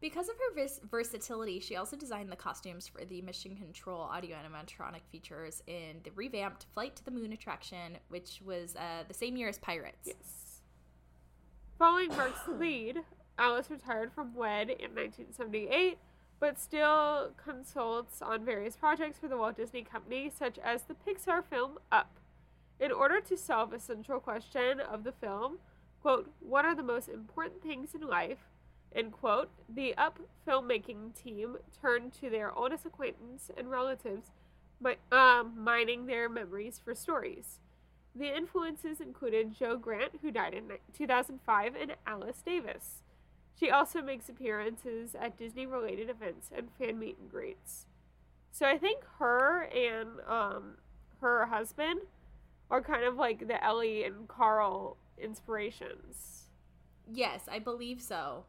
[0.00, 5.00] Because of her versatility, she also designed the costumes for the Mission Control audio animatronic
[5.10, 9.48] features in the revamped Flight to the Moon attraction, which was uh, the same year
[9.48, 10.06] as Pirates.
[10.06, 10.60] Yes.
[11.78, 12.98] Following Marc's lead,
[13.38, 15.98] Alice retired from WED in 1978,
[16.38, 21.42] but still consults on various projects for the Walt Disney Company, such as the Pixar
[21.44, 22.17] film Up.
[22.80, 25.58] In order to solve a central question of the film,
[26.00, 28.38] quote, what are the most important things in life,
[28.94, 34.30] end quote, the Up filmmaking team turned to their oldest acquaintance and relatives,
[35.10, 37.58] um, mining their memories for stories.
[38.14, 43.02] The influences included Joe Grant, who died in 2005, and Alice Davis.
[43.58, 47.86] She also makes appearances at Disney related events and fan meet and greets.
[48.52, 50.78] So I think her and um,
[51.20, 52.00] her husband
[52.70, 56.44] are kind of like the Ellie and Carl inspirations.
[57.10, 58.44] Yes, I believe so.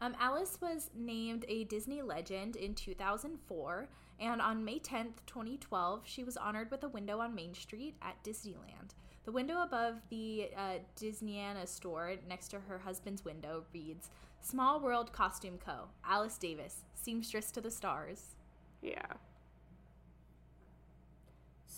[0.00, 3.88] Um, Alice was named a Disney legend in 2004,
[4.20, 8.22] and on May 10th, 2012, she was honored with a window on Main Street at
[8.22, 8.92] Disneyland.
[9.24, 14.10] The window above the uh, Disneyana store next to her husband's window reads
[14.42, 15.88] Small World Costume Co.
[16.04, 18.34] Alice Davis, seamstress to the stars.
[18.82, 19.14] Yeah.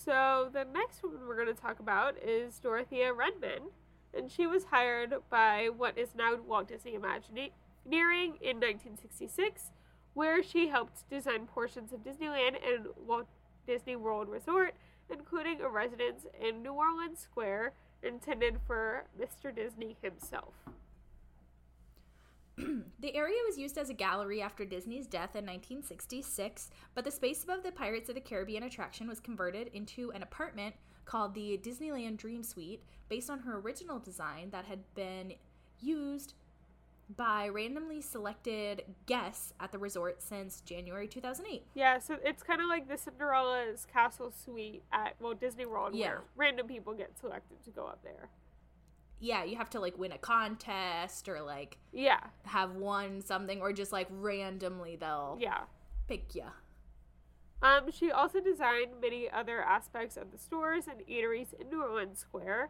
[0.06, 3.72] So the next woman we're going to talk about is Dorothea Redmond,
[4.16, 7.50] and she was hired by what is now Walt Disney Imagineering
[8.40, 9.72] in 1966,
[10.14, 13.26] where she helped design portions of Disneyland and Walt
[13.66, 14.76] Disney World Resort,
[15.10, 19.52] including a residence in New Orleans Square intended for Mr.
[19.52, 20.54] Disney himself.
[23.00, 27.44] The area was used as a gallery after Disney's death in 1966, but the space
[27.44, 32.16] above the Pirates of the Caribbean attraction was converted into an apartment called the Disneyland
[32.16, 35.34] Dream Suite, based on her original design that had been
[35.80, 36.34] used
[37.16, 41.62] by randomly selected guests at the resort since January 2008.
[41.74, 46.06] Yeah, so it's kind of like the Cinderella's castle suite at Walt Disney World, Yeah.
[46.08, 48.30] where random people get selected to go up there.
[49.18, 53.72] Yeah, you have to like win a contest or like Yeah, have won something or
[53.72, 55.60] just like randomly they'll yeah.
[56.06, 56.44] pick you.
[57.62, 62.18] Um, she also designed many other aspects of the stores and eateries in New Orleans
[62.18, 62.68] Square,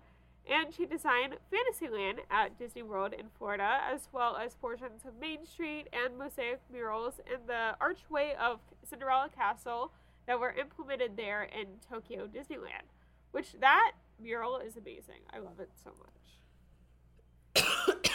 [0.48, 5.44] and she designed Fantasyland at Disney World in Florida, as well as portions of Main
[5.44, 9.92] Street and mosaic murals in the archway of Cinderella Castle
[10.28, 12.86] that were implemented there in Tokyo Disneyland.
[13.32, 15.22] Which that mural is amazing.
[15.32, 15.92] I love it so
[17.54, 17.62] much.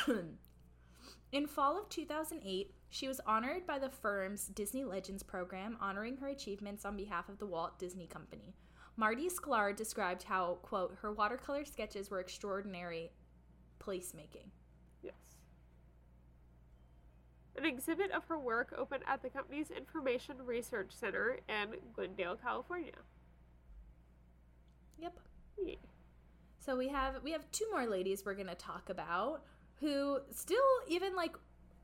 [1.31, 6.27] In fall of 2008, she was honored by the firm's Disney Legends program, honoring her
[6.27, 8.53] achievements on behalf of the Walt Disney Company.
[8.97, 13.11] Marty Sklar described how, quote, her watercolor sketches were extraordinary
[13.79, 14.49] placemaking.
[15.01, 15.13] Yes.
[17.55, 22.91] An exhibit of her work opened at the company's Information Research Center in Glendale, California.
[24.99, 25.19] Yep.
[25.65, 25.75] Yeah.
[26.63, 29.41] So we have we have two more ladies we're gonna talk about
[29.79, 31.35] who still even like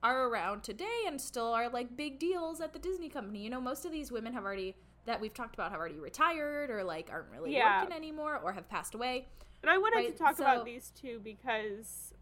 [0.04, 3.40] are around today and still are like big deals at the Disney company.
[3.44, 6.70] You know, most of these women have already that we've talked about have already retired
[6.70, 7.82] or like aren't really Yeah.
[7.82, 9.28] working anymore or have passed away.
[9.64, 12.14] And I wanted Right, to talk so- about these two because,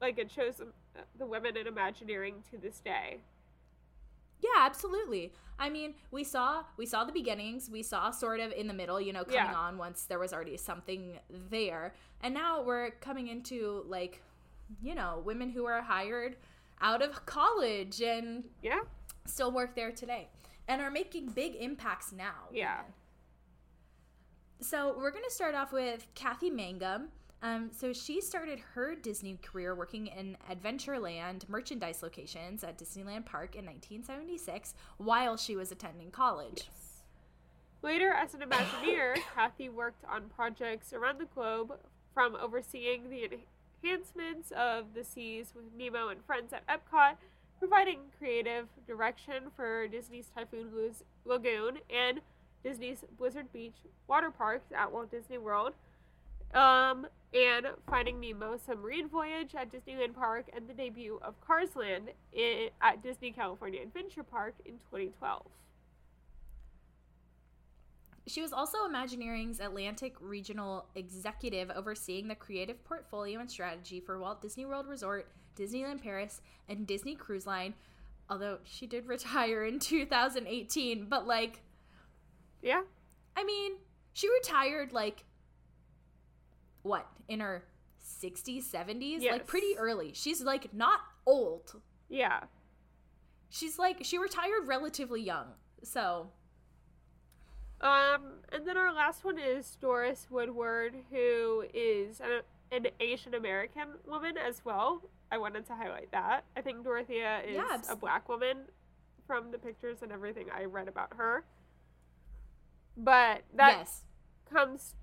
[0.00, 0.62] like, it shows
[1.18, 3.20] the women in Imagineering to this day.
[4.42, 5.32] Yeah, absolutely.
[5.58, 7.70] I mean, we saw we saw the beginnings.
[7.70, 9.54] We saw sort of in the middle, you know, coming Yeah.
[9.54, 11.94] on once there was already something there.
[12.22, 14.20] And now we're coming into like,
[14.82, 16.36] you know, women who are hired
[16.80, 18.80] out of college and Yeah?
[19.26, 20.28] still work there today
[20.66, 22.48] and are making big impacts now.
[22.52, 22.80] Yeah.
[22.80, 22.92] even.
[24.60, 27.08] So we're going to start off with Kathy Mangum.
[27.42, 33.56] Um, so she started her Disney career working in Adventureland merchandise locations at Disneyland Park
[33.56, 36.68] in 1976 while she was attending college.
[37.82, 41.72] Later, as an Imagineer, Kathy worked on projects around the globe,
[42.14, 43.28] from overseeing the
[43.82, 47.16] enhancements of the seas with Nemo and Friends at Epcot,
[47.58, 50.70] providing creative direction for Disney's Typhoon
[51.24, 52.20] Lagoon and
[52.62, 53.76] Disney's Blizzard Beach
[54.06, 55.72] water parks at Walt Disney World,
[56.54, 62.10] um, and Finding Nemo Submarine Voyage at Disneyland Park, and the debut of Cars Land
[62.32, 65.46] in, at Disney California Adventure Park in 2012.
[68.26, 74.40] She was also Imagineering's Atlantic Regional Executive, overseeing the creative portfolio and strategy for Walt
[74.40, 77.74] Disney World Resort, Disneyland Paris, and Disney Cruise Line.
[78.30, 81.62] Although she did retire in 2018, but like,
[82.62, 82.82] Yeah,
[83.36, 83.72] I mean,
[84.12, 85.24] she retired like
[86.82, 87.64] what in her
[88.22, 89.32] 60s, 70s, Yes.
[89.32, 90.12] like pretty early.
[90.14, 91.80] She's like not old.
[92.08, 92.44] yeah.
[93.50, 95.46] She's like she retired relatively young.
[95.82, 96.30] So
[97.80, 103.88] Um, and then our last one is Doris Woodward, who is an, an Asian American
[104.06, 105.02] woman as well.
[105.30, 106.44] I wanted to highlight that.
[106.56, 108.58] I think Dorothea is Yeah, a black woman
[109.26, 111.44] from the pictures and everything I read about her.
[112.96, 114.02] But that yes,
[114.52, 114.94] comes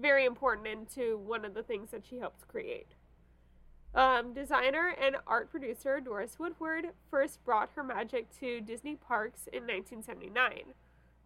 [0.00, 2.94] very important into one of the things that she helped create.
[3.94, 9.62] Um, designer and art producer Doris Woodward first brought her magic to Disney parks in
[9.64, 10.74] 1979.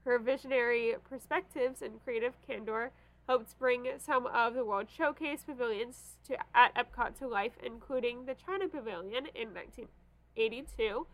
[0.05, 2.93] Her visionary perspectives and creative candor
[3.27, 8.35] helped bring some of the World Showcase pavilions to, at Epcot to life, including the
[8.35, 11.07] China Pavilion in 1982,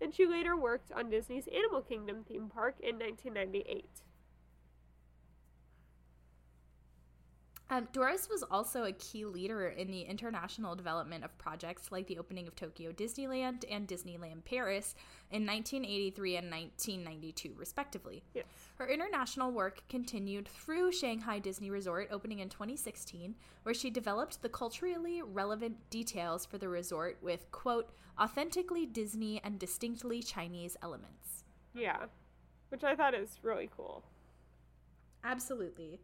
[0.00, 4.02] and she later worked on Disney's Animal Kingdom theme park in 1998.
[7.70, 12.18] Um, Doris was also a key leader in the international development of projects like the
[12.18, 14.94] opening of Tokyo Disneyland and Disneyland Paris
[15.30, 18.22] in 1983 and 1992, respectively.
[18.32, 18.46] Yes.
[18.76, 24.48] Her international work continued through Shanghai Disney Resort, opening in 2016, where she developed the
[24.48, 31.44] culturally relevant details for the resort with, quote, authentically Disney and distinctly Chinese elements.
[31.74, 32.06] Yeah,
[32.70, 34.04] which I thought is really cool.
[35.22, 36.00] Absolutely.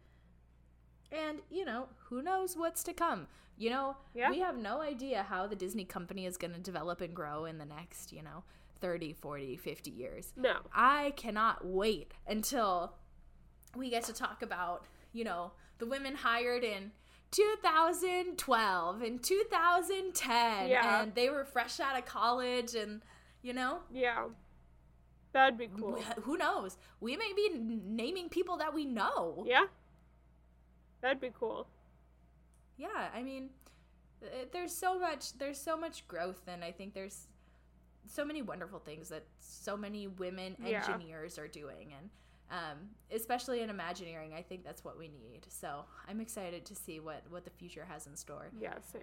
[1.14, 3.28] And, you know, who knows what's to come?
[3.56, 4.30] You know, Yeah.
[4.30, 7.58] we have no idea how the Disney company is going to develop and grow in
[7.58, 8.42] the next, you know,
[8.80, 10.32] 30, 40, 50 years.
[10.36, 10.56] No.
[10.74, 12.96] I cannot wait until
[13.76, 16.90] we get to talk about, you know, the women hired in
[17.30, 21.02] 2012 and 2010 Yeah.
[21.02, 23.02] and they were fresh out of college and,
[23.42, 24.28] you know, Yeah.
[25.32, 26.00] That'd be cool.
[26.22, 26.76] who knows?
[27.00, 29.44] We may be naming people that we know.
[29.46, 29.66] Yeah.
[31.04, 31.66] That'd be cool.
[32.78, 33.50] yeah i mean
[34.52, 37.26] there's so much there's so much growth and i think there's
[38.06, 40.82] so many wonderful things that so many women Yeah.
[40.82, 42.08] engineers are doing and
[42.50, 42.78] um,
[43.12, 47.22] especially in imagineering i think that's what we need so i'm excited to see what
[47.28, 49.02] what the future has in store Yeah, same.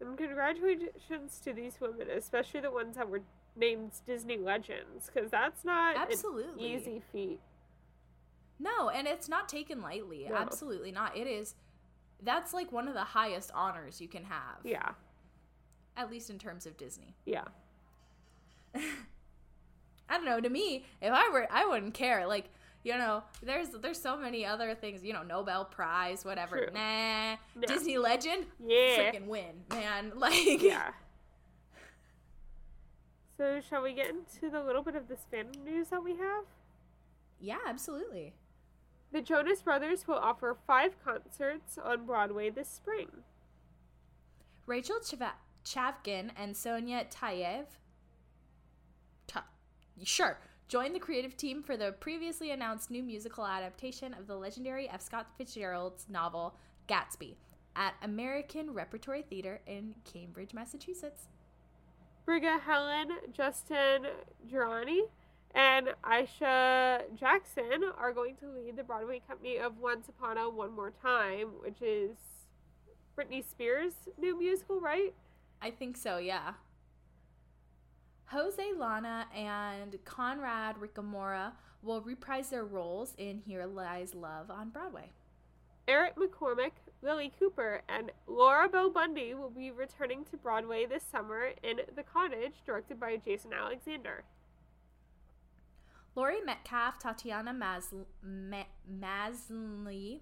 [0.00, 3.22] And congratulations to these women, especially the ones that were
[3.56, 6.74] named Disney legends, because that's not Absolutely.
[6.74, 7.40] an easy feat.
[8.58, 10.36] No and it's not taken lightly No.
[10.36, 11.54] absolutely not it is
[12.22, 14.90] that's like one of the highest honors you can have Yeah.
[15.96, 17.44] at least in terms of disney Yeah.
[20.06, 20.38] I don't know.
[20.38, 22.26] To me, if I were, I wouldn't care.
[22.26, 22.50] Like,
[22.82, 25.02] you know, there's there's so many other things.
[25.02, 26.58] You know, Nobel Prize, whatever.
[26.58, 26.74] True.
[26.74, 27.66] Nah, No.
[27.66, 28.98] Disney legend, Yeah.
[28.98, 30.12] freaking win, man.
[30.16, 30.90] Like, Yeah.
[33.36, 36.44] So, shall we get into the little bit of this fandom news that we have?
[37.40, 38.34] yeah, absolutely.
[39.14, 43.06] The Jonas Brothers will offer five concerts on Broadway this spring.
[44.66, 45.34] Rachel Chava-
[45.64, 47.66] Chavkin and Sonia Tayev,
[49.28, 49.44] Ta-
[50.02, 54.88] sure, joined the creative team for the previously announced new musical adaptation of the legendary
[54.88, 55.00] F.
[55.00, 56.56] Scott Fitzgerald's novel
[56.88, 57.36] Gatsby
[57.76, 61.28] at American Repertory Theater in Cambridge, Massachusetts.
[62.26, 64.06] Briga Heelan, Justin
[64.50, 65.02] Guarini,
[65.54, 70.74] and Aisha Jackson are going to lead the Broadway company of Once Upon a One
[70.74, 72.16] More Time, which is
[73.16, 75.14] Britney Spears' new musical, right?
[75.62, 76.54] I think so, yeah.
[78.26, 81.52] Jose Llana and Conrad Ricamora
[81.82, 85.10] will reprise their roles in Here Lies Love on Broadway.
[85.86, 86.72] Eric McCormack,
[87.04, 92.02] Lilli Cooper, and Laura Bell Bundy will be returning to Broadway this summer in The
[92.02, 94.24] Cottage, directed by Jason Alexander.
[96.14, 98.64] Laurie Metcalf, Tatiana Mas- Ma-
[99.00, 100.20] Maslny,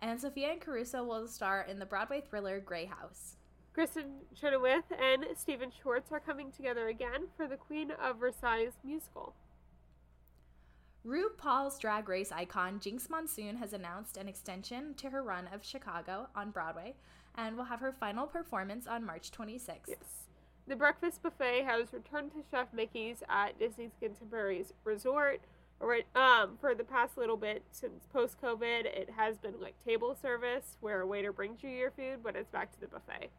[0.00, 3.36] And Sophia Anne Caruso will star in the Broadway thriller Grey House.
[3.74, 9.34] Kristin Chenoweth and Stephen Schwartz are coming together again for the Queen of Versailles musical.
[11.06, 16.28] RuPaul's drag race icon Jinkx Monsoon has announced an extension to her run of Chicago
[16.34, 16.94] on Broadway
[17.34, 19.88] and will have her final performance on March 26th.
[19.88, 20.23] Yes.
[20.66, 25.42] The breakfast buffet has returned to Chef Mickey's at Disney's Contemporary Resort.
[26.14, 30.78] Um, for the past little bit since post COVID, it has been like table service
[30.80, 33.30] where a waiter brings you your food, but it's back to the buffet.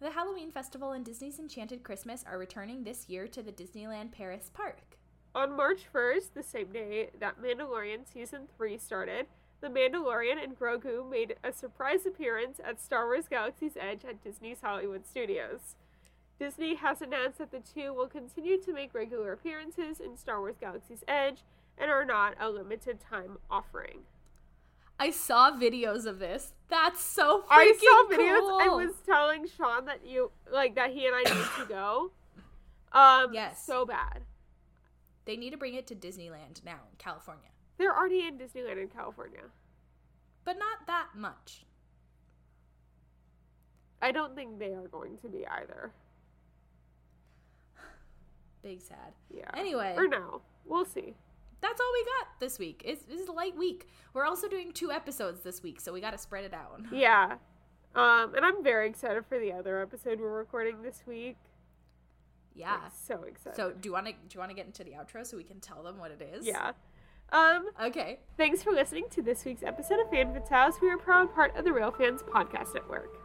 [0.00, 4.50] The Halloween Festival and Disney's Enchanted Christmas are returning this year to the Disneyland Paris
[4.52, 4.98] Park.
[5.32, 9.26] On March 1st, the same day that Mandalorian Season 3 started,
[9.60, 14.60] The Mandalorian and Grogu made a surprise appearance at Star Wars Galaxy's Edge at Disney's
[14.62, 15.76] Hollywood Studios.
[16.38, 20.56] Disney has announced that the two will continue to make regular appearances in Star Wars
[20.60, 21.38] Galaxy's Edge
[21.78, 24.00] and are not a limited time offering.
[25.00, 26.52] I saw videos of this.
[26.68, 28.62] That's so freaking I saw videos.
[28.62, 32.10] I was telling Sean that you like that he and I need to go.
[32.92, 33.64] Um, Yes.
[33.64, 34.22] so bad.
[35.24, 37.48] They need to bring it to Disneyland now in California,
[37.78, 39.42] They're already in Disneyland in California.
[40.44, 41.64] but not that much.
[44.00, 45.92] I don't think they are going to be either.
[48.62, 49.12] Big sad.
[49.30, 49.50] Yeah.
[49.54, 49.94] Anyway.
[49.96, 51.14] or no, we'll see.
[51.60, 52.82] That's all we got this week.
[52.84, 53.88] It's, it's a light week.
[54.12, 56.80] We're also doing two episodes this week, so we got to spread it out.
[56.92, 57.36] Yeah.
[57.94, 61.38] Um, and I'm very excited for the other episode we're recording this week.
[62.54, 62.72] Yeah.
[62.74, 63.56] Like, so excited.
[63.56, 65.44] So do you want to do you want to get into the outro so we
[65.44, 66.46] can tell them what it is?
[66.46, 66.72] yeah.
[67.32, 68.20] Um, Okay.
[68.36, 70.80] thanks for listening to this week's episode of Fan House.
[70.80, 73.18] We are a proud part of the Real Fans Podcast Network.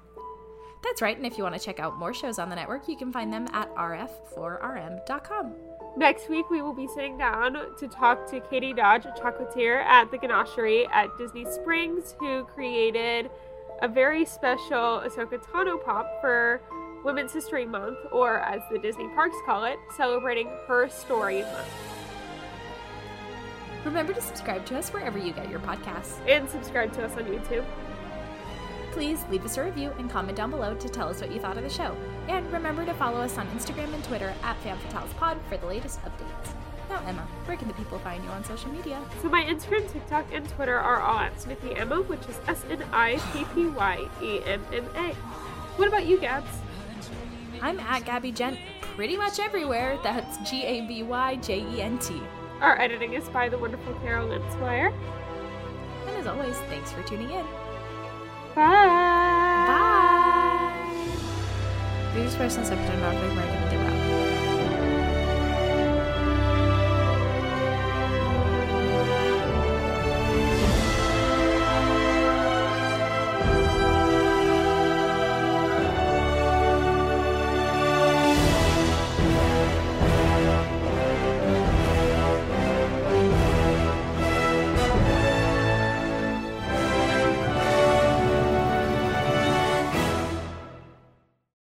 [0.84, 1.16] That's right.
[1.16, 3.32] And if you want to check out more shows on the network, you can find
[3.32, 5.54] them at rf4rm.com.
[5.96, 10.10] Next week, we will be sitting down to talk to Katie Dodge, a chocolatier at
[10.10, 13.30] the Ganachery at Disney Springs, who created
[13.84, 16.62] a very special Ahsoka Tano pop for
[17.04, 21.68] Women's History Month, or as the Disney parks call it, celebrating her story month.
[23.86, 26.18] Remember to subscribe to us wherever you get your podcasts.
[26.28, 27.66] And subscribe to us on YouTube.
[28.92, 31.58] Please leave us a review and comment down below to tell us what you thought
[31.58, 31.96] of the show.
[32.28, 36.54] And remember to follow us on Instagram and Twitter at FanFatalsPod for the latest updates.
[36.90, 39.02] Now, Emma, where can the people find you on social media?
[39.22, 42.84] So my Instagram, TikTok, and Twitter are all at Snippy Emma, which is S N
[42.92, 45.14] I P P Y E M M A.
[45.78, 46.52] What about you, Gabs?
[47.62, 48.60] I'm at Gabby Gent
[48.96, 49.98] pretty much everywhere.
[50.04, 52.22] That's G A B Y J E N T.
[52.62, 54.94] Our editing is by the wonderful Carol Linswire.
[56.08, 57.46] And as always, thanks for tuning in.
[58.54, 59.66] Bye.
[59.66, 60.72] Bye.
[62.14, 63.61] Views, expressions, subject, and not